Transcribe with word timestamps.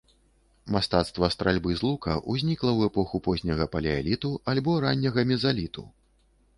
Мастацтва 0.75 1.29
стральбы 1.35 1.75
з 1.81 1.87
лука 1.89 2.15
ўзнікла 2.37 2.71
ў 2.73 2.81
эпоху 2.93 3.23
позняга 3.31 3.65
палеаліту 3.77 4.35
альбо 4.55 4.71
ранняга 4.89 5.21
мезаліту. 5.33 5.91